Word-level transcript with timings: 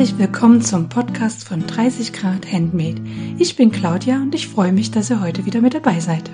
Herzlich 0.00 0.18
willkommen 0.18 0.62
zum 0.62 0.88
Podcast 0.88 1.46
von 1.46 1.66
30 1.66 2.14
Grad 2.14 2.50
Handmade. 2.50 3.02
Ich 3.36 3.54
bin 3.54 3.70
Claudia 3.70 4.16
und 4.16 4.34
ich 4.34 4.48
freue 4.48 4.72
mich, 4.72 4.90
dass 4.90 5.10
ihr 5.10 5.20
heute 5.20 5.44
wieder 5.44 5.60
mit 5.60 5.74
dabei 5.74 6.00
seid. 6.00 6.30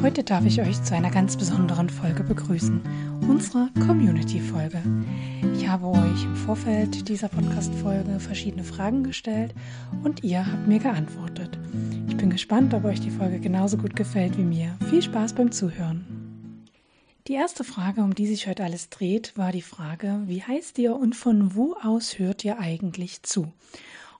Heute 0.00 0.24
darf 0.24 0.46
ich 0.46 0.58
euch 0.58 0.82
zu 0.82 0.94
einer 0.94 1.10
ganz 1.10 1.36
besonderen 1.36 1.90
Folge 1.90 2.24
begrüßen, 2.24 2.80
unserer 3.28 3.68
Community-Folge. 3.86 4.80
Ich 5.54 5.68
habe 5.68 5.88
euch 5.88 6.24
im 6.24 6.34
Vorfeld 6.34 7.10
dieser 7.10 7.28
Podcast-Folge 7.28 8.18
verschiedene 8.18 8.64
Fragen 8.64 9.04
gestellt 9.04 9.54
und 10.02 10.24
ihr 10.24 10.46
habt 10.46 10.66
mir 10.66 10.78
geantwortet. 10.78 11.58
Ich 12.08 12.16
bin 12.16 12.30
gespannt, 12.30 12.72
ob 12.72 12.86
euch 12.86 13.02
die 13.02 13.10
Folge 13.10 13.38
genauso 13.38 13.76
gut 13.76 13.94
gefällt 13.94 14.38
wie 14.38 14.44
mir. 14.44 14.78
Viel 14.88 15.02
Spaß 15.02 15.34
beim 15.34 15.52
Zuhören. 15.52 16.19
Die 17.30 17.36
erste 17.36 17.62
Frage, 17.62 18.02
um 18.02 18.12
die 18.12 18.26
sich 18.26 18.48
heute 18.48 18.64
alles 18.64 18.88
dreht, 18.88 19.38
war 19.38 19.52
die 19.52 19.62
Frage, 19.62 20.20
wie 20.26 20.42
heißt 20.42 20.76
ihr 20.80 20.96
und 20.96 21.14
von 21.14 21.54
wo 21.54 21.76
aus 21.80 22.18
hört 22.18 22.44
ihr 22.44 22.58
eigentlich 22.58 23.22
zu? 23.22 23.52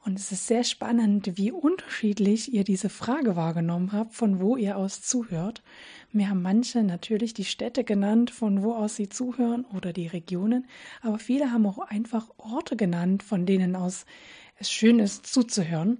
Und 0.04 0.16
es 0.16 0.30
ist 0.30 0.46
sehr 0.46 0.62
spannend, 0.62 1.36
wie 1.36 1.50
unterschiedlich 1.50 2.52
ihr 2.52 2.62
diese 2.62 2.88
Frage 2.88 3.34
wahrgenommen 3.34 3.90
habt, 3.90 4.14
von 4.14 4.38
wo 4.38 4.56
ihr 4.56 4.76
aus 4.76 5.02
zuhört. 5.02 5.60
Mir 6.12 6.30
haben 6.30 6.40
manche 6.40 6.84
natürlich 6.84 7.34
die 7.34 7.44
Städte 7.44 7.82
genannt, 7.82 8.30
von 8.30 8.62
wo 8.62 8.74
aus 8.74 8.94
sie 8.94 9.08
zuhören 9.08 9.64
oder 9.76 9.92
die 9.92 10.06
Regionen, 10.06 10.68
aber 11.02 11.18
viele 11.18 11.50
haben 11.50 11.66
auch 11.66 11.78
einfach 11.78 12.30
Orte 12.36 12.76
genannt, 12.76 13.24
von 13.24 13.44
denen 13.44 13.74
aus 13.74 14.06
es 14.54 14.70
schön 14.70 15.00
ist 15.00 15.26
zuzuhören. 15.26 15.98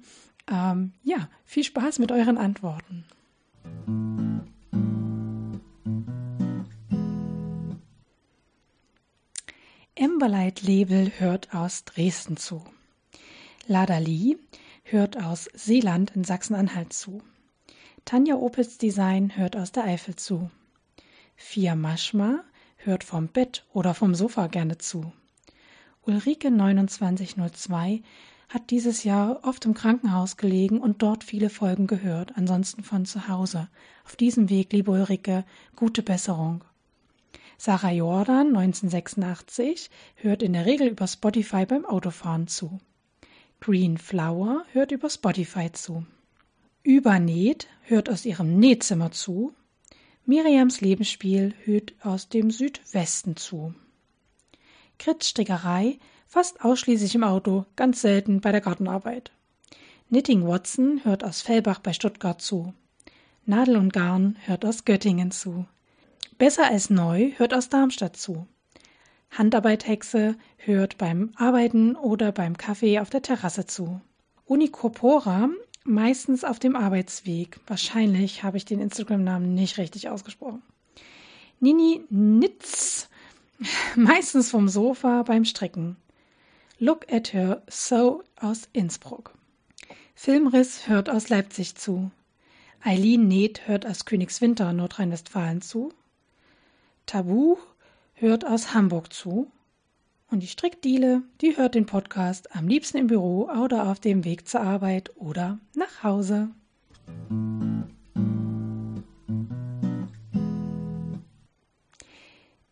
Ähm, 0.49 0.93
ja, 1.03 1.29
viel 1.45 1.65
Spaß 1.65 1.99
mit 1.99 2.13
euren 2.13 2.39
Antworten. 2.39 3.05
Emberlight 10.01 10.63
Label 10.63 11.13
hört 11.19 11.55
aus 11.55 11.85
Dresden 11.85 12.39
zu. 12.39 12.65
Lada 13.67 13.99
Lee 13.99 14.39
hört 14.83 15.23
aus 15.23 15.51
Seeland 15.53 16.13
in 16.17 16.25
Sachsen-Anhalt 16.25 16.95
zu. 16.95 17.21
Tanja 18.07 18.37
Opitz 18.37 18.79
Design 18.79 19.37
hört 19.37 19.57
aus 19.57 19.73
der 19.73 19.85
Eifel 19.85 20.17
zu. 20.17 20.51
Fia 21.37 21.75
Maschma 21.75 22.43
hört 22.79 23.05
vom 23.05 23.29
Bett 23.29 23.67
oder 23.75 23.93
vom 23.93 24.15
Sofa 24.15 24.47
gerne 24.47 24.79
zu. 24.79 25.13
Ulrike 26.07 26.49
2902 26.49 28.03
hat 28.49 28.71
dieses 28.71 29.05
Jahr 29.05 29.41
oft 29.45 29.67
im 29.67 29.75
Krankenhaus 29.75 30.39
gelegen 30.39 30.81
und 30.81 31.03
dort 31.03 31.25
viele 31.25 31.51
Folgen 31.51 31.87
gehört, 31.87 32.39
ansonsten 32.39 32.85
von 32.85 33.05
zu 33.05 33.29
Hause. 33.29 33.69
Auf 34.07 34.17
diesem 34.17 34.49
Weg, 34.49 34.73
liebe 34.73 34.93
Ulrike, 34.93 35.45
gute 35.77 36.03
Besserung. 36.03 36.65
Sarah 37.63 37.91
Jordan, 37.91 38.57
1986, 38.57 39.91
hört 40.15 40.43
in 40.43 40.55
der 40.55 40.65
Regel 40.65 40.89
über 40.89 41.07
Spotify 41.07 41.67
beim 41.67 41.85
Autofahren 41.85 42.47
zu. 42.47 42.81
Green 43.61 43.99
Flower 43.99 44.65
hört 44.73 44.93
über 44.93 45.11
Spotify 45.11 45.71
zu. 45.71 46.07
Übernäht 46.83 47.67
hört 47.83 48.09
aus 48.09 48.25
ihrem 48.25 48.59
Nähzimmer 48.59 49.13
zu. 49.13 49.53
Miriams 50.25 50.81
Lebensspiel 50.81 51.53
hört 51.65 51.93
aus 52.03 52.31
dem 52.31 52.51
Südwesten 52.51 53.37
zu. 53.37 53.75
Kritzstrickerei 54.99 55.99
fast 56.27 56.65
ausschließlich 56.65 57.15
im 57.15 57.25
Auto, 57.25 57.67
ganz 57.77 58.01
selten 58.01 58.41
bei 58.41 58.53
der 58.53 58.63
Gartenarbeit. 58.63 59.33
Knitting 60.09 60.47
Watson 60.47 61.05
hört 61.05 61.25
aus 61.25 61.43
Fellbach 61.43 61.81
bei 61.81 61.93
Stuttgart 61.93 62.41
zu. 62.41 62.73
Nadel 63.45 63.77
und 63.77 63.93
Garn 63.93 64.39
hört 64.47 64.65
aus 64.65 64.87
Göttingen 64.87 65.31
zu. 65.31 65.67
Besser 66.41 66.69
als 66.71 66.89
neu 66.89 67.33
hört 67.37 67.53
aus 67.53 67.69
Darmstadt 67.69 68.17
zu. 68.17 68.47
Handarbeit-Hexe 69.31 70.37
hört 70.57 70.97
beim 70.97 71.35
Arbeiten 71.37 71.97
oder 71.97 72.33
beim 72.33 72.57
Kaffee 72.57 72.99
auf 72.99 73.11
der 73.11 73.21
Terrasse 73.21 73.67
zu. 73.67 74.01
Unicorpora 74.47 75.51
meistens 75.85 76.43
auf 76.45 76.59
dem 76.59 76.77
Arbeitsweg. 76.77 77.61
Wahrscheinlich 77.67 78.43
habe 78.43 78.57
ich 78.57 78.65
den 78.65 78.81
Instagram-Namen 78.81 79.53
nicht 79.53 79.77
richtig 79.77 80.09
ausgesprochen. 80.09 80.63
Nini 81.61 82.07
Nitz 82.09 83.11
meistens 83.95 84.51
vom 84.51 84.71
Sofa 84.71 85.25
beim 85.25 85.45
Stricken. 85.45 85.97
Look 86.79 87.13
at 87.13 87.35
her 87.35 87.63
so 87.69 88.23
aus 88.41 88.67
Innsbruck. 88.73 89.35
Filmriss 90.15 90.89
hört 90.89 91.11
aus 91.11 91.29
Leipzig 91.29 91.75
zu. 91.75 92.11
Eileen 92.83 93.29
Näht 93.29 93.69
hört 93.69 93.85
aus 93.85 94.07
Königswinter, 94.07 94.73
Nordrhein-Westfalen 94.73 95.61
zu. 95.61 95.93
Tabu 97.11 97.57
hört 98.13 98.47
aus 98.47 98.73
Hamburg 98.73 99.13
zu. 99.13 99.51
Und 100.31 100.45
die 100.45 100.47
Strickdiele, 100.47 101.25
die 101.41 101.57
hört 101.57 101.75
den 101.75 101.85
Podcast 101.85 102.55
am 102.55 102.69
liebsten 102.69 102.99
im 102.99 103.09
Büro 103.09 103.51
oder 103.51 103.91
auf 103.91 103.99
dem 103.99 104.25
Weg 104.25 104.47
zur 104.47 104.61
Arbeit 104.61 105.11
oder 105.17 105.59
nach 105.75 106.05
Hause. 106.05 106.51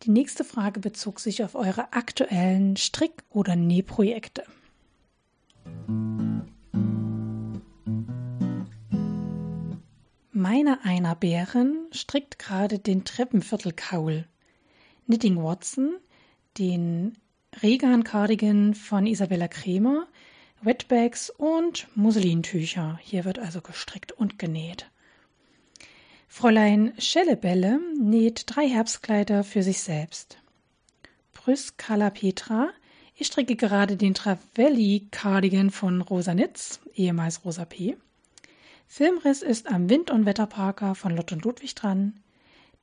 Die 0.04 0.10
nächste 0.10 0.44
Frage 0.44 0.78
bezog 0.78 1.18
sich 1.18 1.42
auf 1.42 1.56
eure 1.56 1.92
aktuellen 1.92 2.76
Strick- 2.76 3.24
oder 3.30 3.56
Nähprojekte. 3.56 4.44
Meine 10.50 10.82
einer 10.82 11.14
Bären 11.14 11.76
strickt 11.92 12.38
gerade 12.38 12.78
den 12.78 13.04
Treppenviertelkaul. 13.04 14.24
Knitting 15.04 15.36
Watson, 15.44 15.98
den 16.56 17.18
Regan 17.62 18.02
Cardigan 18.02 18.72
von 18.72 19.06
Isabella 19.06 19.46
Kremer, 19.46 20.06
Wetbags 20.62 21.28
und 21.28 21.86
Muslintücher. 21.94 22.98
Hier 23.02 23.26
wird 23.26 23.38
also 23.38 23.60
gestrickt 23.60 24.12
und 24.12 24.38
genäht. 24.38 24.90
Fräulein 26.28 26.94
Schellebelle 26.96 27.78
näht 28.00 28.44
drei 28.46 28.66
Herbstkleider 28.66 29.44
für 29.44 29.62
sich 29.62 29.80
selbst. 29.80 30.38
Brüss 31.34 31.74
Petra, 31.76 32.70
ich 33.14 33.26
stricke 33.26 33.54
gerade 33.54 33.98
den 33.98 34.14
Travelli 34.14 35.08
Cardigan 35.10 35.70
von 35.70 36.00
Rosa 36.00 36.32
Nitz, 36.32 36.80
ehemals 36.94 37.44
Rosa 37.44 37.66
P. 37.66 37.98
Filmriss 38.90 39.42
ist 39.42 39.68
am 39.68 39.90
Wind- 39.90 40.10
und 40.10 40.24
Wetterparker 40.24 40.94
von 40.94 41.14
Lott 41.14 41.30
und 41.30 41.44
Ludwig 41.44 41.74
dran. 41.74 42.20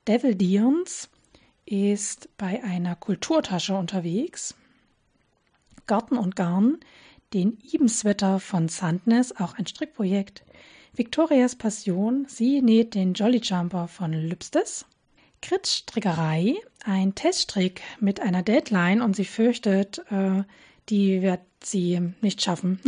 Devil 0.06 0.36
Dions 0.36 1.10
ist 1.66 2.28
bei 2.38 2.62
einer 2.62 2.94
Kulturtasche 2.94 3.74
unterwegs. 3.74 4.54
Garten 5.86 6.16
und 6.16 6.36
Garn, 6.36 6.78
den 7.34 7.58
Ibenswetter 7.60 8.38
von 8.38 8.68
Sandnes, 8.68 9.36
auch 9.36 9.54
ein 9.54 9.66
Strickprojekt. 9.66 10.44
Victorias 10.94 11.56
Passion, 11.56 12.24
sie 12.28 12.62
näht 12.62 12.94
den 12.94 13.12
Jolly 13.12 13.40
Jumper 13.42 13.88
von 13.88 14.12
Lübstes. 14.12 14.86
Kritz 15.42 15.74
Strickerei, 15.74 16.54
ein 16.84 17.16
Teststrick 17.16 17.82
mit 18.00 18.20
einer 18.20 18.42
Deadline 18.42 19.02
und 19.02 19.16
sie 19.16 19.24
fürchtet, 19.24 19.98
äh, 20.10 20.44
die 20.88 21.22
wird 21.22 21.40
sie 21.62 22.00
nicht 22.20 22.42
schaffen. 22.42 22.80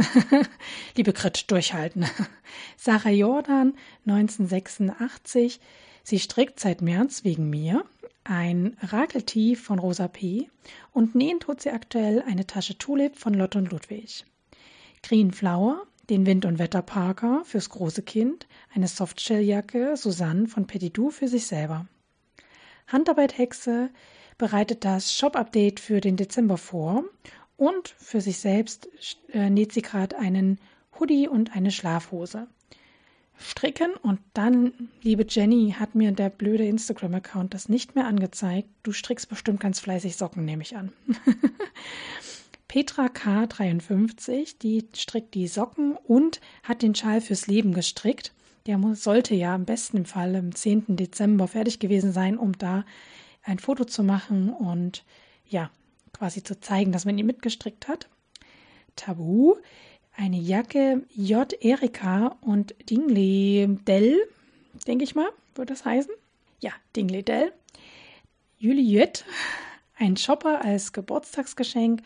Liebe 0.97 1.13
Krit, 1.13 1.51
durchhalten. 1.51 2.07
Sarah 2.77 3.11
Jordan, 3.11 3.75
1986. 4.07 5.61
Sie 6.05 6.19
strickt 6.19 6.61
seit 6.61 6.81
März 6.81 7.25
wegen 7.25 7.51
mir 7.51 7.85
ein 8.25 8.77
Rakeltee 8.83 9.57
von 9.57 9.79
Rosa 9.79 10.07
P. 10.07 10.51
und 10.93 11.15
nähen 11.15 11.41
tut 11.41 11.63
sie 11.63 11.71
aktuell 11.71 12.23
eine 12.23 12.47
Tasche 12.47 12.77
Tulip 12.77 13.17
von 13.17 13.35
Lott 13.35 13.57
und 13.57 13.71
Ludwig. 13.71 14.25
Green 15.03 15.33
Flower, 15.33 15.87
den 16.11 16.27
Wind- 16.27 16.45
und 16.45 16.59
Wetterparker 16.59 17.43
fürs 17.45 17.71
große 17.71 18.03
Kind, 18.03 18.47
eine 18.75 18.89
Softshelljacke 18.89 19.97
Susanne 19.97 20.47
von 20.47 20.67
Petit 20.67 20.97
Doux 20.97 21.11
für 21.11 21.29
sich 21.29 21.47
selber. 21.47 21.87
Handarbeit 22.87 23.37
Hexe 23.37 23.91
bereitet 24.39 24.85
das 24.85 25.15
Shop-Update 25.15 25.81
für 25.81 26.01
den 26.01 26.17
Dezember 26.17 26.57
vor 26.57 27.05
und 27.59 27.89
für 27.99 28.23
sich 28.23 28.39
selbst 28.39 28.89
äh, 29.33 29.51
näht 29.51 29.73
sie 29.73 29.83
gerade 29.83 30.17
einen 30.17 30.59
Hoodie 30.99 31.29
und 31.29 31.55
eine 31.55 31.71
Schlafhose. 31.71 32.47
Stricken 33.37 33.93
und 34.03 34.21
dann, 34.33 34.73
liebe 35.03 35.27
Jenny, 35.29 35.75
hat 35.79 35.95
mir 35.95 36.13
der 36.13 36.31
blöde 36.31 36.67
Instagram-Account 36.67 37.55
das 37.55 37.69
nicht 37.69 37.95
mehr 37.95 38.07
angezeigt. 38.07 38.69
Du 38.83 38.93
strickst 38.93 39.29
bestimmt 39.29 39.61
ganz 39.61 39.81
fleißig 39.81 40.17
Socken, 40.17 40.45
nehme 40.45 40.63
ich 40.63 40.77
an. 40.77 40.93
Petra 42.69 43.07
K53, 43.07 44.59
die 44.61 44.89
strickt 44.95 45.35
die 45.35 45.49
Socken 45.49 45.97
und 45.97 46.41
hat 46.63 46.83
den 46.83 46.95
Schal 46.95 47.21
fürs 47.21 47.47
Leben 47.47 47.75
gestrickt. 47.75 48.33
Der 48.67 48.79
sollte 48.95 49.35
ja 49.35 49.55
im 49.55 49.65
besten 49.65 50.05
Fall 50.05 50.35
am 50.37 50.55
10. 50.55 50.97
Dezember 50.97 51.49
fertig 51.49 51.79
gewesen 51.79 52.13
sein, 52.13 52.37
um 52.37 52.53
da 52.59 52.85
ein 53.43 53.59
Foto 53.59 53.85
zu 53.85 54.03
machen 54.03 54.51
und 54.51 55.05
ja, 55.47 55.71
quasi 56.13 56.43
zu 56.43 56.61
zeigen, 56.61 56.93
dass 56.93 57.05
man 57.05 57.19
ihn 57.19 57.27
mitgestrickt 57.27 57.89
hat. 57.89 58.09
Tabu, 58.97 59.57
eine 60.17 60.39
Jacke 60.39 61.05
J. 61.15 61.53
Erika 61.63 62.37
und 62.41 62.75
Dingley 62.91 63.79
Dell, 63.87 64.19
denke 64.87 65.05
ich 65.05 65.15
mal, 65.15 65.29
würde 65.55 65.73
das 65.73 65.85
heißen. 65.85 66.13
Ja, 66.61 66.73
Dingley 66.97 67.23
Dell. 67.23 67.53
Juliette, 68.59 69.25
ein 69.97 70.17
Shopper 70.17 70.65
als 70.65 70.93
Geburtstagsgeschenk 70.93 72.03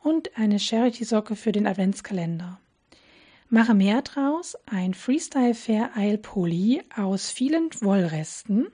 und 0.00 0.36
eine 0.38 0.60
Charity-Socke 0.60 1.34
für 1.34 1.50
den 1.50 1.66
Adventskalender. 1.66 2.60
Mache 3.50 3.74
mehr 3.74 4.02
draus, 4.02 4.56
ein 4.66 4.94
Freestyle 4.94 5.54
Fair 5.54 5.90
Isle 5.96 6.18
Poly 6.18 6.82
aus 6.94 7.30
vielen 7.30 7.70
Wollresten. 7.80 8.68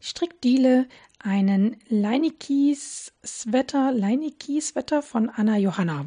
Strickdiele, 0.00 0.86
einen 1.22 1.76
Leinikis 1.88 3.12
Sweater, 3.24 3.92
Leiniki 3.92 4.60
Sweater 4.60 5.02
von 5.02 5.28
Anna 5.28 5.56
Johanna. 5.58 6.06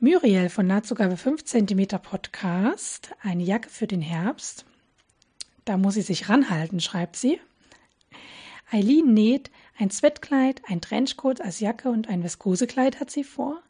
Muriel 0.00 0.48
von 0.48 0.66
Nahtzugabe 0.66 1.16
5 1.16 1.44
cm 1.44 1.86
Podcast, 2.02 3.10
eine 3.22 3.42
Jacke 3.42 3.68
für 3.68 3.86
den 3.86 4.02
Herbst. 4.02 4.64
Da 5.64 5.76
muss 5.76 5.94
sie 5.94 6.02
sich 6.02 6.28
ranhalten, 6.28 6.80
schreibt 6.80 7.16
sie. 7.16 7.40
Eileen 8.70 9.14
näht 9.14 9.50
ein 9.78 9.90
Sweatkleid, 9.90 10.62
ein 10.66 10.80
Trenchcoat 10.80 11.40
als 11.40 11.60
Jacke 11.60 11.90
und 11.90 12.08
ein 12.08 12.22
Viskosekleid 12.22 13.00
hat 13.00 13.10
sie 13.10 13.24
vor. 13.24 13.62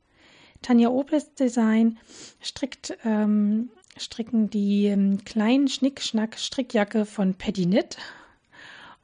Tanja 0.63 0.91
Opels 0.91 1.35
Design 1.35 1.99
strickt, 2.41 2.97
ähm, 3.05 3.71
stricken 3.97 4.51
die 4.51 4.87
ähm, 4.87 5.25
kleinen 5.25 5.69
Schnick-Schnack-Strickjacke 5.69 7.07
von 7.07 7.35
Patty 7.35 7.65
Knit 7.65 7.97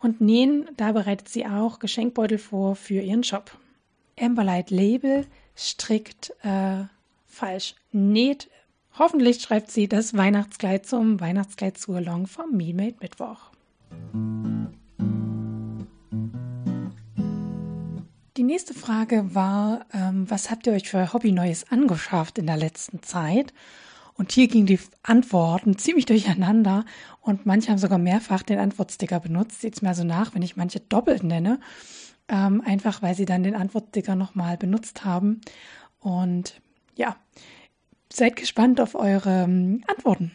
und 0.06 0.20
nähen, 0.20 0.68
da 0.76 0.92
bereitet 0.92 1.28
sie 1.28 1.46
auch 1.46 1.80
Geschenkbeutel 1.80 2.38
vor 2.38 2.76
für 2.76 3.00
ihren 3.00 3.24
Shop. 3.24 3.50
Amberlight 4.18 4.70
Label 4.70 5.26
strickt 5.56 6.32
äh, 6.42 6.84
falsch. 7.26 7.74
Näht, 7.90 8.48
hoffentlich 8.96 9.42
schreibt 9.42 9.72
sie 9.72 9.88
das 9.88 10.16
Weihnachtskleid 10.16 10.86
zum 10.86 11.20
Weihnachtskleid 11.20 11.76
zur 11.76 12.00
Long 12.00 12.28
vom 12.28 12.56
Me 12.56 12.72
Made 12.72 12.94
Mittwoch. 13.00 13.50
Die 18.36 18.44
nächste 18.44 18.74
Frage 18.74 19.34
war, 19.34 19.86
ähm, 19.92 20.30
was 20.30 20.52
habt 20.52 20.68
ihr 20.68 20.74
euch 20.74 20.88
für 20.88 21.12
Hobby 21.12 21.32
Neues 21.32 21.70
angeschafft 21.72 22.38
in 22.38 22.46
der 22.46 22.56
letzten 22.56 23.02
Zeit? 23.02 23.52
Und 24.16 24.32
hier 24.32 24.48
gingen 24.48 24.66
die 24.66 24.80
Antworten 25.02 25.76
ziemlich 25.78 26.06
durcheinander 26.06 26.84
und 27.20 27.44
manche 27.44 27.70
haben 27.70 27.78
sogar 27.78 27.98
mehrfach 27.98 28.42
den 28.42 28.58
Antwortsticker 28.58 29.20
benutzt. 29.20 29.60
Sieht 29.60 29.74
es 29.74 29.82
mir 29.82 29.94
so 29.94 30.04
nach, 30.04 30.34
wenn 30.34 30.42
ich 30.42 30.56
manche 30.56 30.80
doppelt 30.80 31.22
nenne, 31.22 31.60
ähm, 32.28 32.62
einfach 32.64 33.02
weil 33.02 33.14
sie 33.14 33.26
dann 33.26 33.42
den 33.42 33.54
Antwortsticker 33.54 34.16
nochmal 34.16 34.56
benutzt 34.56 35.04
haben. 35.04 35.40
Und 36.00 36.60
ja, 36.94 37.16
seid 38.12 38.36
gespannt 38.36 38.80
auf 38.80 38.94
eure 38.94 39.44
ähm, 39.44 39.82
Antworten. 39.86 40.32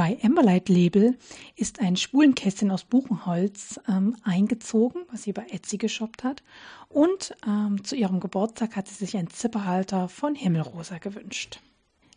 Bei 0.00 0.16
Amberlight 0.22 0.70
Label 0.70 1.18
ist 1.56 1.80
ein 1.80 1.94
Spulenkästchen 1.94 2.70
aus 2.70 2.84
Buchenholz 2.84 3.78
ähm, 3.86 4.16
eingezogen, 4.22 5.02
was 5.12 5.24
sie 5.24 5.34
bei 5.34 5.44
Etsy 5.50 5.76
geshoppt 5.76 6.24
hat. 6.24 6.42
Und 6.88 7.36
ähm, 7.46 7.84
zu 7.84 7.96
ihrem 7.96 8.18
Geburtstag 8.18 8.76
hat 8.76 8.88
sie 8.88 8.94
sich 8.94 9.14
einen 9.18 9.28
Zipperhalter 9.28 10.08
von 10.08 10.34
Himmelrosa 10.34 10.96
gewünscht. 10.96 11.60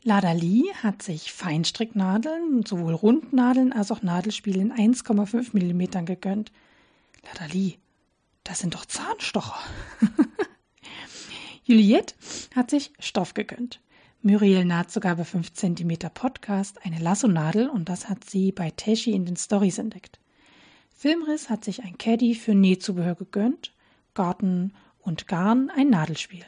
Lada 0.01 0.31
Lee 0.31 0.73
hat 0.81 1.03
sich 1.03 1.33
Feinstricknadeln, 1.33 2.65
sowohl 2.65 2.93
Rundnadeln 2.93 3.73
als 3.73 3.91
auch 3.91 4.01
Nadelspiele 4.01 4.61
in 4.61 4.71
1,5 4.71 5.49
mm 5.51 6.05
gegönnt. 6.05 6.53
Lada 7.25 7.51
Lee, 7.51 7.79
das 8.45 8.59
sind 8.59 8.75
doch 8.75 8.85
Zahnstocher. 8.85 9.59
Juliette 11.65 12.15
hat 12.55 12.69
sich 12.69 12.93
Stoff 12.97 13.33
gegönnt. 13.33 13.81
Muriel 14.25 14.63
naht 14.63 14.89
sogar 14.89 15.17
bei 15.17 15.25
5 15.25 15.51
cm 15.51 15.97
Podcast 16.13 16.85
eine 16.85 16.97
Lasso-Nadel 16.97 17.67
und 17.67 17.89
das 17.89 18.07
hat 18.07 18.23
sie 18.23 18.53
bei 18.53 18.71
Teshi 18.71 19.11
in 19.11 19.25
den 19.25 19.35
Stories 19.35 19.79
entdeckt. 19.79 20.17
Filmriss 20.95 21.49
hat 21.49 21.65
sich 21.65 21.83
ein 21.83 21.97
Caddy 21.97 22.33
für 22.33 22.55
Nähzubehör 22.55 23.15
gegönnt, 23.15 23.73
Garten 24.13 24.71
und 25.01 25.27
Garn 25.27 25.69
ein 25.75 25.89
Nadelspiel. 25.89 26.45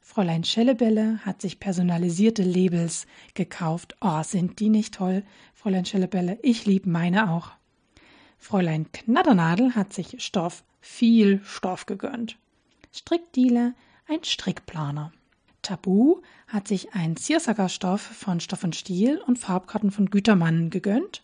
Fräulein 0.00 0.44
Schellebelle 0.44 1.18
hat 1.26 1.42
sich 1.42 1.58
personalisierte 1.58 2.44
Labels 2.44 3.08
gekauft. 3.34 3.96
Oh, 4.00 4.22
sind 4.22 4.60
die 4.60 4.68
nicht 4.68 4.94
toll, 4.94 5.24
Fräulein 5.54 5.86
Schellebelle? 5.86 6.38
Ich 6.42 6.66
liebe 6.66 6.88
meine 6.88 7.32
auch. 7.32 7.50
Fräulein 8.38 8.92
Knatternadel 8.92 9.74
hat 9.74 9.92
sich 9.92 10.22
Stoff 10.22 10.62
viel 10.80 11.40
Stoff 11.44 11.86
gegönnt. 11.86 12.36
Strickdiele, 12.92 13.74
ein 14.06 14.22
Strickplaner. 14.22 15.12
Tabu 15.62 16.22
hat 16.46 16.68
sich 16.68 16.94
ein 16.94 17.16
Ziersacker 17.16 17.68
Stoff 17.68 18.00
von 18.00 18.40
Stoff 18.40 18.64
und 18.64 18.76
Stiel 18.76 19.20
und 19.26 19.38
Farbkarten 19.38 19.90
von 19.90 20.10
Gütermann 20.10 20.70
gegönnt. 20.70 21.22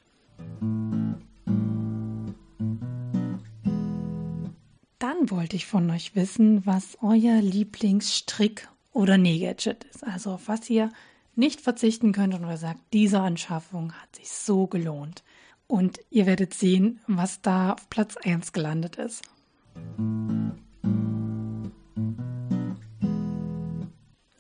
Dann 4.98 5.31
wollte 5.31 5.56
ich 5.56 5.66
von 5.66 5.90
euch 5.90 6.14
wissen, 6.16 6.64
was 6.66 6.98
euer 7.02 7.40
Lieblingsstrick- 7.40 8.69
oder 8.92 9.19
Nähgadget 9.19 9.84
ist. 9.84 10.04
Also 10.04 10.32
auf 10.32 10.48
was 10.48 10.69
ihr 10.70 10.90
nicht 11.37 11.60
verzichten 11.60 12.12
könnt 12.12 12.34
und 12.34 12.48
ihr 12.48 12.56
sagt, 12.56 12.80
diese 12.92 13.20
Anschaffung 13.20 13.92
hat 13.92 14.16
sich 14.16 14.30
so 14.30 14.66
gelohnt. 14.66 15.22
Und 15.66 15.98
ihr 16.10 16.26
werdet 16.26 16.54
sehen, 16.54 17.00
was 17.06 17.40
da 17.40 17.72
auf 17.72 17.88
Platz 17.90 18.16
1 18.16 18.52
gelandet 18.52 18.96
ist. 18.96 19.22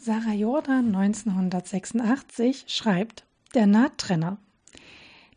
Sarah 0.04 0.34
Jordan 0.34 0.94
1986 0.94 2.66
schreibt 2.66 3.24
Der 3.54 3.66
Nahttrenner. 3.66 4.36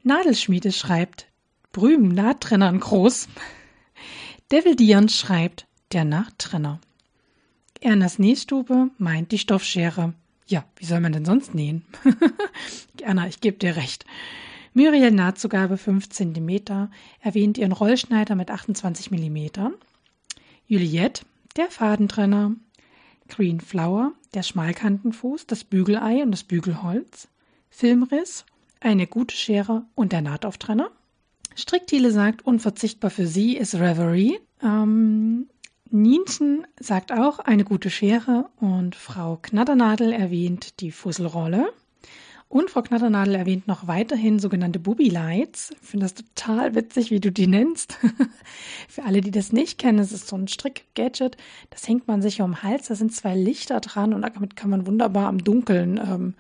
Nadelschmiede 0.03 0.73
schreibt 0.73 1.27
Brüm 1.71 2.09
Nahttrennern 2.09 2.81
groß. 2.81 3.29
Devil 4.51 4.75
Dion 4.75 5.07
schreibt 5.07 5.67
Der 5.93 6.03
Nahttrenner. 6.03 6.81
Ernas 7.79 8.19
Nähstube 8.19 8.89
meint 8.97 9.31
die 9.31 9.37
Stoffschere. 9.37 10.13
Ja, 10.47 10.65
wie 10.75 10.85
soll 10.85 10.99
man 10.99 11.13
denn 11.13 11.23
sonst 11.23 11.55
nähen? 11.55 11.85
Erna, 13.01 13.25
ich 13.25 13.39
gebe 13.39 13.57
dir 13.57 13.77
recht. 13.77 14.03
Muriel 14.73 15.11
Nahtzugabe 15.11 15.77
5 15.77 16.09
cm 16.09 16.89
erwähnt 17.21 17.57
ihren 17.57 17.71
Rollschneider 17.71 18.35
mit 18.35 18.51
28 18.51 19.11
mm. 19.11 19.47
Juliette, 20.67 21.25
der 21.55 21.71
Fadentrenner. 21.71 22.57
Green 23.27 23.59
Flower, 23.59 24.13
der 24.33 24.43
Schmalkantenfuß, 24.43 25.47
das 25.47 25.63
Bügelei 25.63 26.23
und 26.23 26.31
das 26.31 26.43
Bügelholz. 26.43 27.27
Filmriss, 27.69 28.45
eine 28.79 29.07
gute 29.07 29.35
Schere 29.35 29.85
und 29.95 30.11
der 30.11 30.21
Nahtauftrenner. 30.21 30.89
Stricktiele 31.55 32.11
sagt, 32.11 32.45
unverzichtbar 32.45 33.09
für 33.09 33.27
sie 33.27 33.57
ist 33.57 33.75
Reverie. 33.75 34.39
Ähm, 34.61 35.47
Nienchen 35.89 36.67
sagt 36.79 37.11
auch 37.11 37.39
eine 37.39 37.63
gute 37.63 37.89
Schere 37.89 38.49
und 38.57 38.95
Frau 38.95 39.37
Knatternadel 39.41 40.11
erwähnt 40.11 40.79
die 40.81 40.91
Fusselrolle. 40.91 41.69
Und 42.49 42.69
Frau 42.69 42.81
Knatternadel 42.81 43.35
erwähnt 43.35 43.67
noch 43.67 43.87
weiterhin 43.87 44.39
sogenannte 44.39 44.79
Booby 44.79 45.09
Lights. 45.09 45.71
Ich 45.81 45.89
finde 45.89 46.05
das 46.05 46.13
total 46.13 46.75
witzig, 46.75 47.11
wie 47.11 47.19
du 47.19 47.29
die 47.29 47.47
nennst. 47.47 47.97
Für 48.87 49.03
alle, 49.03 49.19
die 49.19 49.31
das 49.31 49.51
nicht 49.51 49.77
kennen, 49.77 49.99
es 49.99 50.13
ist 50.13 50.27
so 50.27 50.37
ein 50.37 50.47
Strick-Gadget. 50.47 51.35
Das 51.71 51.87
hängt 51.87 52.07
man 52.07 52.21
sich 52.21 52.41
um 52.41 52.51
den 52.51 52.63
Hals. 52.63 52.87
Da 52.87 52.95
sind 52.95 53.13
zwei 53.13 53.35
Lichter 53.35 53.81
dran 53.81 54.13
und 54.13 54.21
damit 54.21 54.55
kann 54.55 54.69
man 54.69 54.87
wunderbar 54.87 55.27
am 55.27 55.43
Dunkeln 55.43 55.97
ähm, 55.97 56.35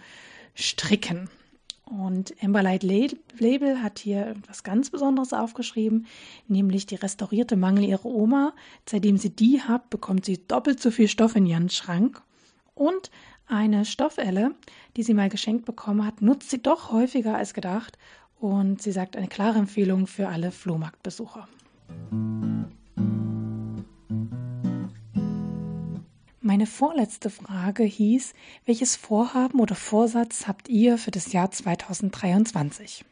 stricken. 0.55 1.29
Und 1.83 2.33
Amberlight 2.43 2.83
Label 2.83 3.81
hat 3.81 3.99
hier 3.99 4.27
etwas 4.27 4.63
ganz 4.63 4.89
Besonderes 4.89 5.31
aufgeschrieben, 5.31 6.07
nämlich 6.47 6.85
die 6.85 6.95
restaurierte 6.95 7.55
Mangel 7.55 7.85
ihrer 7.85 8.05
Oma. 8.05 8.53
Seitdem 8.85 9.17
sie 9.17 9.29
die 9.29 9.61
hat, 9.61 9.89
bekommt 9.89 10.25
sie 10.25 10.45
doppelt 10.47 10.81
so 10.81 10.91
viel 10.91 11.07
Stoff 11.07 11.35
in 11.35 11.45
ihren 11.45 11.69
Schrank. 11.69 12.21
Und 12.75 13.09
eine 13.47 13.85
Stoffelle, 13.85 14.55
die 14.95 15.03
sie 15.03 15.13
mal 15.13 15.29
geschenkt 15.29 15.65
bekommen 15.65 16.05
hat, 16.05 16.21
nutzt 16.21 16.49
sie 16.49 16.61
doch 16.61 16.91
häufiger 16.91 17.35
als 17.35 17.53
gedacht 17.53 17.97
und 18.39 18.81
sie 18.81 18.91
sagt 18.91 19.15
eine 19.15 19.27
klare 19.27 19.59
Empfehlung 19.59 20.07
für 20.07 20.27
alle 20.27 20.51
Flohmarktbesucher. 20.51 21.47
Meine 26.41 26.65
vorletzte 26.65 27.29
Frage 27.29 27.83
hieß, 27.83 28.33
welches 28.65 28.95
Vorhaben 28.95 29.59
oder 29.59 29.75
Vorsatz 29.75 30.47
habt 30.47 30.69
ihr 30.69 30.97
für 30.97 31.11
das 31.11 31.33
Jahr 31.33 31.51
2023? 31.51 33.03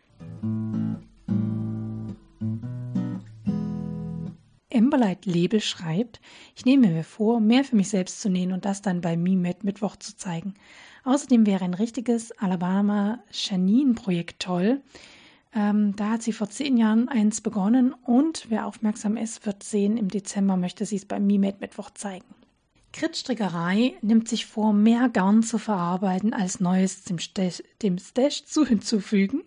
Amberlight 4.75 5.25
Label 5.25 5.61
schreibt, 5.61 6.19
ich 6.55 6.65
nehme 6.65 6.87
mir 6.87 7.03
vor, 7.03 7.39
mehr 7.39 7.63
für 7.63 7.75
mich 7.75 7.89
selbst 7.89 8.21
zu 8.21 8.29
nähen 8.29 8.51
und 8.51 8.65
das 8.65 8.81
dann 8.81 9.01
bei 9.01 9.15
MeMed 9.15 9.63
Mittwoch 9.63 9.95
zu 9.95 10.15
zeigen. 10.17 10.55
Außerdem 11.05 11.45
wäre 11.45 11.63
ein 11.63 11.73
richtiges 11.73 12.31
Alabama 12.33 13.23
Janine-Projekt 13.31 14.41
toll. 14.41 14.81
Ähm, 15.53 15.95
da 15.95 16.11
hat 16.11 16.23
sie 16.23 16.33
vor 16.33 16.49
zehn 16.49 16.75
Jahren 16.75 17.07
eins 17.07 17.39
begonnen 17.39 17.93
und 17.93 18.47
wer 18.49 18.65
aufmerksam 18.65 19.15
ist, 19.15 19.45
wird 19.45 19.63
sehen, 19.63 19.97
im 19.97 20.09
Dezember 20.09 20.57
möchte 20.57 20.85
sie 20.85 20.97
es 20.97 21.05
bei 21.05 21.19
MeMed 21.19 21.61
Mittwoch 21.61 21.91
zeigen. 21.91 22.25
Kritstrickerei 22.91 23.95
nimmt 24.01 24.27
sich 24.27 24.45
vor, 24.45 24.73
mehr 24.73 25.09
Garn 25.09 25.43
zu 25.43 25.57
verarbeiten, 25.57 26.33
als 26.33 26.59
Neues 26.59 27.03
dem 27.03 27.19
Stash, 27.19 27.63
dem 27.81 27.97
Stash 27.97 28.43
zu 28.45 28.65
hinzufügen. 28.65 29.43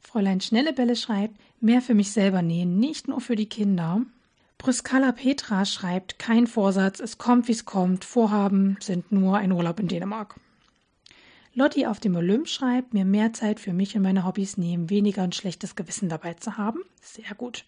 Fräulein 0.00 0.40
Schnellebelle 0.40 0.96
schreibt, 0.96 1.38
mehr 1.60 1.82
für 1.82 1.94
mich 1.94 2.12
selber 2.12 2.42
nähen, 2.42 2.78
nicht 2.78 3.08
nur 3.08 3.20
für 3.20 3.36
die 3.36 3.48
Kinder. 3.48 4.02
Brüskala 4.58 5.12
Petra 5.12 5.64
schreibt, 5.64 6.18
kein 6.18 6.46
Vorsatz, 6.46 7.00
es 7.00 7.18
kommt, 7.18 7.48
wie 7.48 7.52
es 7.52 7.64
kommt, 7.64 8.04
Vorhaben 8.04 8.76
sind 8.80 9.12
nur 9.12 9.36
ein 9.36 9.52
Urlaub 9.52 9.78
in 9.78 9.88
Dänemark. 9.88 10.40
Lotti 11.54 11.86
auf 11.86 12.00
dem 12.00 12.16
Olymp 12.16 12.48
schreibt, 12.48 12.92
mir 12.92 13.04
mehr 13.04 13.32
Zeit 13.32 13.60
für 13.60 13.72
mich 13.72 13.96
und 13.96 14.02
meine 14.02 14.26
Hobbys 14.26 14.58
nehmen, 14.58 14.90
weniger 14.90 15.22
ein 15.22 15.32
schlechtes 15.32 15.74
Gewissen 15.74 16.08
dabei 16.08 16.34
zu 16.34 16.58
haben. 16.58 16.80
Sehr 17.00 17.34
gut. 17.34 17.64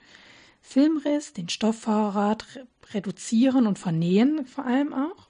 Filmriss, 0.61 1.33
den 1.33 1.49
Stoffvorrat 1.49 2.45
reduzieren 2.93 3.67
und 3.67 3.79
vernähen 3.79 4.45
vor 4.45 4.67
allem 4.67 4.93
auch. 4.93 5.29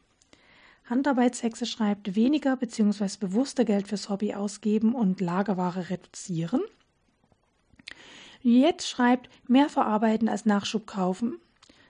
Handarbeitshexe 0.88 1.66
schreibt, 1.66 2.16
weniger 2.16 2.56
bzw. 2.56 3.18
bewusster 3.20 3.64
Geld 3.64 3.88
fürs 3.88 4.08
Hobby 4.08 4.34
ausgeben 4.34 4.94
und 4.94 5.20
Lagerware 5.20 5.90
reduzieren. 5.90 6.62
Jetzt 8.42 8.88
schreibt, 8.88 9.28
mehr 9.46 9.68
verarbeiten 9.68 10.28
als 10.28 10.46
Nachschub 10.46 10.86
kaufen. 10.86 11.38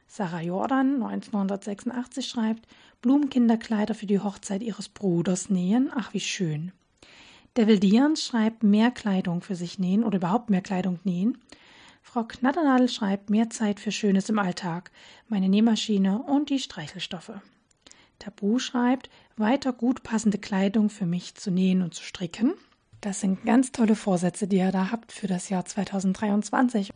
Sarah 0.09 0.41
Jordan 0.41 1.03
1986 1.03 2.27
schreibt, 2.27 2.67
Blumenkinderkleider 3.03 3.95
für 3.95 4.07
die 4.07 4.19
Hochzeit 4.19 4.63
ihres 4.63 4.89
Bruders 4.89 5.51
nähen. 5.51 5.91
Ach, 5.95 6.15
wie 6.15 6.21
schön. 6.21 6.73
Devil 7.57 7.79
Dian 7.79 8.17
schreibt, 8.17 8.63
mehr 8.63 8.91
Kleidung 8.91 9.43
für 9.43 9.55
sich 9.55 9.79
nähen 9.79 10.03
oder 10.03 10.17
überhaupt 10.17 10.49
mehr 10.51 10.63
Kleidung 10.63 10.99
nähen. 11.05 11.39
Frau 12.03 12.25
Knatternadel 12.25 12.89
schreibt, 12.89 13.29
mehr 13.29 13.51
Zeit 13.51 13.81
für 13.81 13.93
Schönes 13.93 14.31
im 14.31 14.39
Alltag, 14.39 14.91
meine 15.29 15.49
Nähmaschine 15.49 16.23
und 16.23 16.49
die 16.49 16.59
Streichelstoffe. 16.59 17.33
Tabu 18.19 18.59
schreibt, 18.59 19.11
weiter 19.37 19.73
gut 19.73 20.03
passende 20.03 20.39
Kleidung 20.39 20.89
für 20.89 21.07
mich 21.07 21.35
zu 21.35 21.51
nähen 21.51 21.83
und 21.83 21.95
zu 21.95 22.03
stricken. 22.03 22.55
Das 23.01 23.21
sind 23.21 23.45
ganz 23.45 23.73
tolle 23.73 23.95
Vorsätze, 23.95 24.49
die 24.49 24.57
ihr 24.57 24.73
da 24.73 24.91
habt 24.91 25.13
für 25.13 25.27
das 25.27 25.51
Jahr 25.51 25.65
2023. 25.65 26.91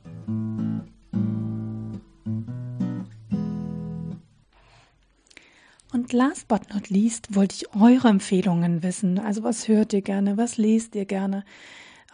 Last 6.12 6.48
but 6.48 6.72
not 6.72 6.90
least 6.90 7.34
wollte 7.34 7.56
ich 7.56 7.74
eure 7.74 8.08
Empfehlungen 8.08 8.82
wissen. 8.82 9.18
Also 9.18 9.42
was 9.42 9.66
hört 9.68 9.92
ihr 9.92 10.02
gerne, 10.02 10.36
was 10.36 10.58
lest 10.58 10.94
ihr 10.94 11.06
gerne, 11.06 11.44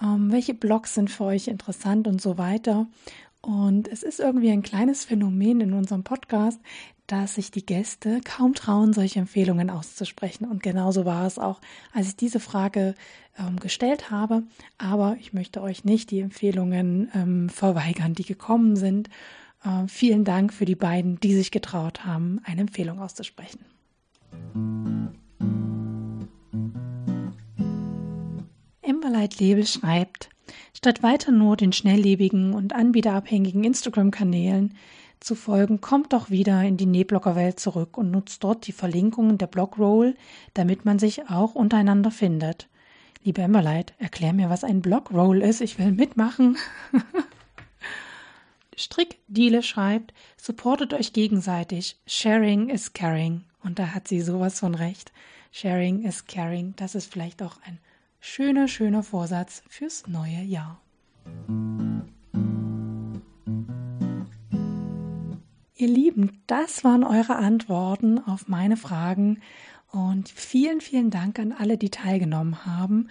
ähm, 0.00 0.30
welche 0.30 0.54
Blogs 0.54 0.94
sind 0.94 1.10
für 1.10 1.24
euch 1.24 1.48
interessant 1.48 2.06
und 2.06 2.22
so 2.22 2.38
weiter. 2.38 2.86
Und 3.40 3.88
es 3.88 4.02
ist 4.02 4.20
irgendwie 4.20 4.50
ein 4.50 4.62
kleines 4.62 5.04
Phänomen 5.04 5.60
in 5.60 5.72
unserem 5.72 6.04
Podcast, 6.04 6.60
dass 7.08 7.36
sich 7.36 7.50
die 7.50 7.64
Gäste 7.64 8.20
kaum 8.22 8.54
trauen, 8.54 8.92
solche 8.92 9.18
Empfehlungen 9.18 9.70
auszusprechen. 9.70 10.44
Und 10.44 10.62
genauso 10.62 11.04
war 11.04 11.26
es 11.26 11.38
auch, 11.38 11.60
als 11.92 12.08
ich 12.08 12.16
diese 12.16 12.40
Frage 12.40 12.94
ähm, 13.38 13.58
gestellt 13.58 14.10
habe. 14.10 14.44
Aber 14.76 15.16
ich 15.18 15.32
möchte 15.32 15.62
euch 15.62 15.84
nicht 15.84 16.10
die 16.10 16.20
Empfehlungen 16.20 17.10
ähm, 17.14 17.48
verweigern, 17.48 18.14
die 18.14 18.24
gekommen 18.24 18.76
sind. 18.76 19.08
Äh, 19.64 19.88
vielen 19.88 20.24
Dank 20.24 20.52
für 20.52 20.66
die 20.66 20.76
beiden, 20.76 21.18
die 21.18 21.34
sich 21.34 21.50
getraut 21.50 22.04
haben, 22.04 22.40
eine 22.44 22.60
Empfehlung 22.60 23.00
auszusprechen. 23.00 23.64
Emberlight 28.82 29.38
Label 29.40 29.66
schreibt, 29.66 30.30
statt 30.74 31.02
weiter 31.02 31.32
nur 31.32 31.56
den 31.56 31.72
schnelllebigen 31.72 32.54
und 32.54 32.74
anbieterabhängigen 32.74 33.64
Instagram-Kanälen 33.64 34.74
zu 35.20 35.34
folgen, 35.34 35.80
kommt 35.80 36.12
doch 36.12 36.30
wieder 36.30 36.62
in 36.62 36.76
die 36.76 36.86
Nähblogger-Welt 36.86 37.58
zurück 37.58 37.98
und 37.98 38.10
nutzt 38.10 38.44
dort 38.44 38.66
die 38.66 38.72
Verlinkungen 38.72 39.38
der 39.38 39.46
Blogroll, 39.46 40.14
damit 40.54 40.84
man 40.84 40.98
sich 40.98 41.28
auch 41.28 41.54
untereinander 41.54 42.10
findet. 42.10 42.68
Liebe 43.24 43.42
Emberlight, 43.42 43.94
erklär 43.98 44.32
mir, 44.32 44.48
was 44.48 44.64
ein 44.64 44.80
Blogroll 44.80 45.42
ist. 45.42 45.60
Ich 45.60 45.78
will 45.78 45.92
mitmachen. 45.92 46.56
Strickdiele 48.78 49.62
schreibt, 49.62 50.14
supportet 50.36 50.94
euch 50.94 51.12
gegenseitig. 51.12 51.96
Sharing 52.06 52.68
is 52.68 52.92
caring. 52.92 53.44
Und 53.62 53.78
da 53.78 53.88
hat 53.88 54.06
sie 54.06 54.20
sowas 54.20 54.60
von 54.60 54.74
recht. 54.74 55.12
Sharing 55.50 56.04
is 56.04 56.26
caring. 56.26 56.74
Das 56.76 56.94
ist 56.94 57.12
vielleicht 57.12 57.42
auch 57.42 57.56
ein 57.64 57.78
schöner, 58.20 58.68
schöner 58.68 59.02
Vorsatz 59.02 59.62
fürs 59.68 60.06
neue 60.06 60.42
Jahr. 60.42 60.80
Ihr 65.74 65.88
Lieben, 65.88 66.40
das 66.46 66.84
waren 66.84 67.04
eure 67.04 67.36
Antworten 67.36 68.18
auf 68.18 68.48
meine 68.48 68.76
Fragen 68.76 69.40
und 69.90 70.28
vielen, 70.28 70.80
vielen 70.80 71.10
Dank 71.10 71.38
an 71.38 71.52
alle, 71.52 71.78
die 71.78 71.90
teilgenommen 71.90 72.66
haben. 72.66 73.08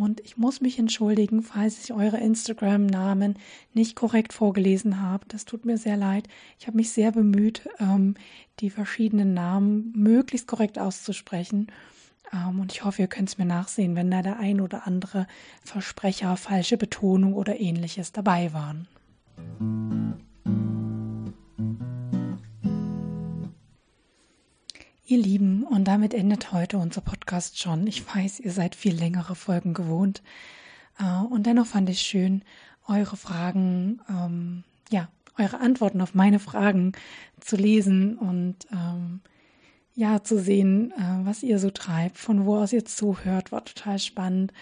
Und 0.00 0.20
ich 0.20 0.38
muss 0.38 0.62
mich 0.62 0.78
entschuldigen, 0.78 1.42
falls 1.42 1.84
ich 1.84 1.92
eure 1.92 2.16
Instagram-Namen 2.16 3.34
nicht 3.74 3.96
korrekt 3.96 4.32
vorgelesen 4.32 5.02
habe. 5.02 5.26
Das 5.28 5.44
tut 5.44 5.66
mir 5.66 5.76
sehr 5.76 5.98
leid. 5.98 6.26
Ich 6.58 6.66
habe 6.66 6.78
mich 6.78 6.90
sehr 6.90 7.12
bemüht, 7.12 7.68
ähm, 7.78 8.14
die 8.60 8.70
verschiedenen 8.70 9.34
Namen 9.34 9.92
möglichst 9.94 10.46
korrekt 10.46 10.78
auszusprechen. 10.78 11.66
Ähm, 12.32 12.60
und 12.60 12.72
ich 12.72 12.82
hoffe, 12.82 13.02
ihr 13.02 13.08
könnt 13.08 13.28
es 13.28 13.36
mir 13.36 13.44
nachsehen, 13.44 13.94
wenn 13.94 14.10
da 14.10 14.22
der 14.22 14.38
ein 14.38 14.62
oder 14.62 14.86
andere 14.86 15.26
Versprecher, 15.62 16.34
falsche 16.38 16.78
Betonung 16.78 17.34
oder 17.34 17.60
ähnliches 17.60 18.10
dabei 18.10 18.54
waren. 18.54 18.88
Ihr 25.10 25.18
Lieben, 25.18 25.64
und 25.64 25.88
damit 25.88 26.14
endet 26.14 26.52
heute 26.52 26.78
unser 26.78 27.00
Podcast 27.00 27.58
schon. 27.58 27.84
Ich 27.88 28.06
weiß, 28.14 28.38
ihr 28.38 28.52
seid 28.52 28.76
viel 28.76 28.94
längere 28.94 29.34
Folgen 29.34 29.74
gewohnt. 29.74 30.22
Äh, 31.00 31.24
und 31.24 31.46
dennoch 31.46 31.66
fand 31.66 31.90
ich 31.90 32.00
schön, 32.00 32.44
eure 32.86 33.16
Fragen, 33.16 34.00
ähm, 34.08 34.62
ja, 34.88 35.08
eure 35.36 35.58
Antworten 35.58 36.00
auf 36.00 36.14
meine 36.14 36.38
Fragen 36.38 36.92
zu 37.40 37.56
lesen 37.56 38.18
und 38.18 38.68
ähm, 38.70 39.20
ja, 39.96 40.22
zu 40.22 40.38
sehen, 40.38 40.92
äh, 40.92 41.26
was 41.26 41.42
ihr 41.42 41.58
so 41.58 41.70
treibt, 41.70 42.16
von 42.16 42.46
wo 42.46 42.58
aus 42.58 42.72
ihr 42.72 42.84
zuhört, 42.84 43.50
war 43.50 43.64
total 43.64 43.98
spannend. 43.98 44.52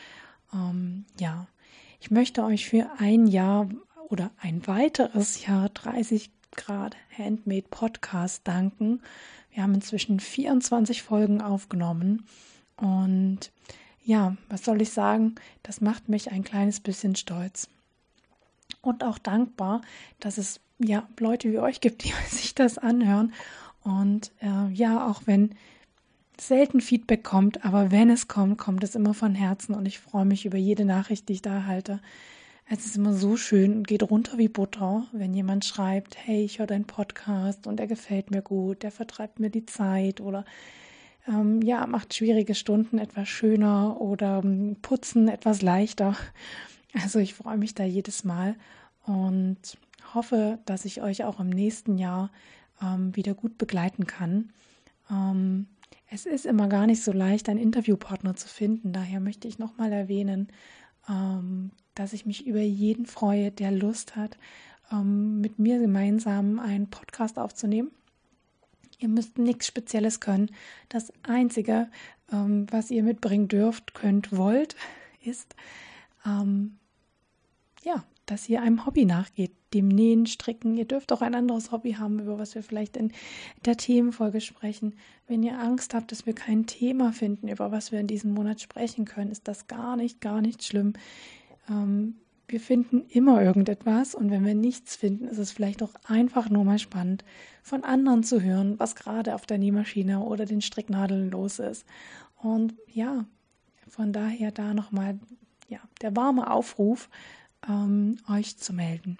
Ähm, 0.55 1.05
ja, 1.21 1.47
ich 2.01 2.11
möchte 2.11 2.43
euch 2.43 2.67
für 2.67 2.89
ein 2.97 3.27
Jahr 3.27 3.69
oder 4.09 4.31
ein 4.41 4.67
weiteres 4.67 5.45
Jahr 5.45 5.69
30 5.69 6.31
Grad 6.57 6.97
Handmade 7.17 7.67
Podcast 7.71 8.43
danken. 8.45 9.03
Wir 9.53 9.63
haben 9.63 9.75
inzwischen 9.75 10.21
24 10.21 11.03
Folgen 11.03 11.41
aufgenommen 11.41 12.27
und 12.77 13.51
ja, 14.05 14.37
was 14.49 14.65
soll 14.65 14.81
ich 14.83 14.91
sagen? 14.91 15.35
Das 15.63 15.81
macht 15.81 16.09
mich 16.09 16.31
ein 16.31 16.45
kleines 16.45 16.81
bisschen 16.81 17.17
stolz 17.17 17.69
und 18.83 19.05
auch 19.05 19.19
dankbar, 19.19 19.83
dass 20.21 20.39
es 20.39 20.61
ja 20.79 21.09
Leute 21.19 21.51
wie 21.51 21.59
euch 21.59 21.81
gibt, 21.81 22.05
die 22.05 22.13
sich 22.29 22.55
das 22.55 22.79
anhören 22.79 23.33
und 23.83 24.33
äh, 24.41 24.73
ja, 24.73 25.07
auch 25.07 25.23
wenn 25.27 25.55
selten 26.41 26.81
Feedback 26.81 27.25
kommt, 27.25 27.65
aber 27.65 27.91
wenn 27.91 28.11
es 28.11 28.29
kommt, 28.29 28.59
kommt 28.59 28.85
es 28.85 28.95
immer 28.95 29.15
von 29.15 29.35
Herzen 29.35 29.75
und 29.75 29.87
ich 29.87 29.99
freue 29.99 30.25
mich 30.25 30.47
über 30.47 30.59
jede 30.59 30.85
Nachricht, 30.85 31.29
die 31.29 31.35
ich 31.35 31.43
da 31.43 31.53
erhalte. 31.53 32.01
Es 32.71 32.85
ist 32.85 32.97
immer 32.97 33.15
so 33.15 33.39
schön 33.39 33.79
und 33.79 33.87
geht 33.89 34.03
runter 34.03 34.37
wie 34.37 34.49
Butter, 34.49 35.07
wenn 35.13 35.33
jemand 35.33 35.65
schreibt, 35.65 36.19
hey, 36.19 36.45
ich 36.45 36.59
höre 36.59 36.67
deinen 36.67 36.85
Podcast 36.85 37.67
und 37.67 37.81
er 37.81 37.87
gefällt 37.87 38.31
mir 38.31 38.43
gut, 38.43 38.83
der 38.83 38.91
vertreibt 38.91 39.41
mir 39.41 39.49
die 39.49 39.65
Zeit 39.65 40.21
oder 40.21 40.45
ähm, 41.27 41.63
ja, 41.63 41.87
macht 41.87 42.13
schwierige 42.13 42.55
Stunden 42.55 42.99
etwas 42.99 43.27
schöner 43.27 43.99
oder 44.03 44.43
ähm, 44.45 44.77
putzen 44.83 45.29
etwas 45.29 45.63
leichter. 45.63 46.15
Also 47.03 47.19
ich 47.19 47.35
freue 47.35 47.57
mich 47.57 47.75
da 47.75 47.85
jedes 47.85 48.25
Mal 48.25 48.55
und 49.05 49.79
hoffe, 50.13 50.59
dass 50.67 50.85
ich 50.85 51.01
euch 51.01 51.25
auch 51.25 51.41
im 51.41 51.49
nächsten 51.49 51.97
Jahr 51.97 52.31
ähm, 52.83 53.17
wieder 53.17 53.33
gut 53.33 53.57
begleiten 53.57 54.07
kann. 54.07 54.53
Ähm, 55.11 55.69
es 56.11 56.27
ist 56.27 56.47
immer 56.47 56.69
gar 56.69 56.87
nicht 56.87 57.03
so 57.03 57.13
leicht, 57.13 57.49
einen 57.49 57.61
Interviewpartner 57.61 58.37
zu 58.37 58.49
finden. 58.49 58.93
Daher 58.93 59.21
möchte 59.21 59.49
ich 59.49 59.59
nochmal 59.59 59.93
erwähnen, 59.93 60.49
dass 61.95 62.13
ich 62.13 62.27
mich 62.27 62.47
über 62.47 62.61
jeden 62.61 63.07
freue, 63.07 63.51
der 63.51 63.71
Lust 63.71 64.17
hat, 64.17 64.39
ähm, 64.93 65.41
mit 65.41 65.59
mir 65.59 65.79
gemeinsam 65.79 66.59
einen 66.59 66.91
Podcast 66.91 67.39
aufzunehmen. 67.39 67.91
Ihr 68.99 69.09
müsst 69.09 69.39
nichts 69.39 69.67
Spezielles 69.67 70.21
können. 70.21 70.51
Das 70.89 71.13
Einzige, 71.23 71.89
ähm, 72.33 72.67
was 72.71 72.91
ihr 72.91 73.03
mitbringen 73.03 73.49
dürft, 73.49 73.95
könnt, 73.95 74.37
wollt, 74.37 74.77
ist, 75.23 75.55
ähm, 76.27 76.79
ja, 77.85 78.05
dass 78.27 78.49
ihr 78.49 78.63
einem 78.63 78.87
Hobby 78.87 79.05
nachgeht, 79.05 79.53
dem 79.75 79.89
Nähen, 79.89 80.27
Stricken. 80.27 80.77
Ihr 80.77 80.85
dürft 80.85 81.13
auch 81.13 81.23
ein 81.23 81.35
anderes 81.35 81.73
Hobby 81.73 81.93
haben, 81.93 82.21
über 82.21 82.39
was 82.39 82.55
wir 82.55 82.63
vielleicht 82.63 82.97
in 82.97 83.13
der 83.65 83.77
Themenfolge 83.77 84.41
sprechen. 84.41 84.95
Wenn 85.27 85.43
ihr 85.43 85.59
Angst 85.59 85.95
habt, 85.95 86.13
dass 86.13 86.27
wir 86.27 86.35
kein 86.35 86.67
Thema 86.67 87.13
finden, 87.13 87.49
über 87.49 87.71
was 87.71 87.93
wir 87.93 88.01
in 88.01 88.07
diesem 88.07 88.33
Monat 88.33 88.61
sprechen 88.61 89.05
können, 89.05 89.31
ist 89.31 89.49
das 89.49 89.67
gar 89.67 89.97
nicht, 89.97 90.21
gar 90.21 90.41
nicht 90.41 90.65
schlimm. 90.65 90.95
Ähm, 91.69 92.17
wir 92.49 92.61
finden 92.61 93.05
immer 93.11 93.43
irgendetwas 93.43 94.15
und 94.15 94.31
wenn 94.31 94.47
wir 94.47 94.55
nichts 94.55 94.97
finden, 94.97 95.29
ist 95.29 95.37
es 95.37 95.53
vielleicht 95.53 95.83
auch 95.83 95.95
einfach 96.05 96.49
nur 96.49 96.65
mal 96.65 96.79
spannend, 96.79 97.23
von 97.63 97.85
anderen 97.85 98.23
zu 98.23 98.41
hören, 98.41 98.79
was 98.79 98.97
gerade 98.97 99.35
auf 99.35 99.45
der 99.45 99.59
Nähmaschine 99.59 100.21
oder 100.21 100.47
den 100.47 100.63
Stricknadeln 100.63 101.31
los 101.31 101.59
ist. 101.59 101.85
Und 102.37 102.75
ja, 102.87 103.27
von 103.87 104.15
daher 104.15 104.51
da 104.51 104.73
nochmal 104.73 105.19
ja, 105.69 105.81
der 106.01 106.17
warme 106.17 106.51
Aufruf, 106.51 107.11
ähm, 107.69 108.17
euch 108.31 108.57
zu 108.57 108.73
melden. 108.73 109.19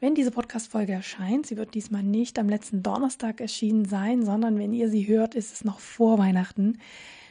Wenn 0.00 0.14
diese 0.16 0.32
Podcast-Folge 0.32 0.92
erscheint, 0.92 1.46
sie 1.46 1.56
wird 1.56 1.74
diesmal 1.74 2.02
nicht 2.02 2.38
am 2.38 2.48
letzten 2.48 2.82
Donnerstag 2.82 3.40
erschienen 3.40 3.84
sein, 3.84 4.24
sondern 4.24 4.58
wenn 4.58 4.72
ihr 4.72 4.88
sie 4.88 5.06
hört, 5.06 5.36
ist 5.36 5.52
es 5.52 5.64
noch 5.64 5.78
vor 5.78 6.18
Weihnachten. 6.18 6.78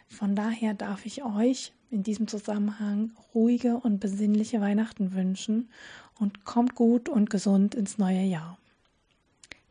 Von 0.08 0.36
daher 0.36 0.74
darf 0.74 1.06
ich 1.06 1.24
euch 1.24 1.74
in 1.90 2.04
diesem 2.04 2.28
Zusammenhang 2.28 3.12
ruhige 3.36 3.75
und 3.75 4.00
besinnliche 4.00 4.62
Weihnachten 4.62 5.13
wünschen 5.13 5.70
und 6.18 6.46
kommt 6.46 6.75
gut 6.75 7.10
und 7.10 7.30
gesund 7.30 7.75
ins 7.75 7.98
neue 7.98 8.24
Jahr. 8.24 8.58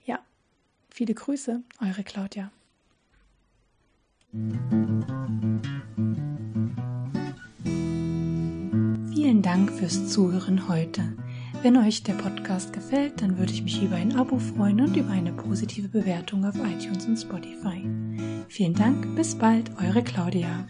Ja, 0.05 0.19
viele 0.91 1.15
Grüße, 1.15 1.63
eure 1.81 2.05
Claudia. 2.05 2.53
Vielen 9.13 9.43
Dank 9.43 9.73
fürs 9.73 10.13
Zuhören 10.13 10.69
heute. 10.69 11.15
Wenn 11.63 11.77
euch 11.77 12.03
der 12.03 12.15
Podcast 12.15 12.73
gefällt, 12.73 13.21
dann 13.21 13.37
würde 13.37 13.53
ich 13.53 13.63
mich 13.63 13.83
über 13.83 13.97
ein 13.97 14.17
Abo 14.17 14.39
freuen 14.39 14.81
und 14.81 14.97
über 14.97 15.11
eine 15.11 15.31
positive 15.31 15.89
Bewertung 15.89 16.47
auf 16.47 16.55
iTunes 16.55 17.05
und 17.05 17.19
Spotify. 17.19 17.85
Vielen 18.49 18.73
Dank, 18.73 19.15
bis 19.15 19.35
bald, 19.35 19.71
eure 19.79 20.03
Claudia. 20.03 20.67